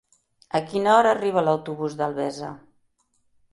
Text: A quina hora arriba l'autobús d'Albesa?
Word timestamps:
A 0.59 0.61
quina 0.71 0.95
hora 1.01 1.11
arriba 1.17 1.45
l'autobús 1.49 1.99
d'Albesa? 2.01 2.53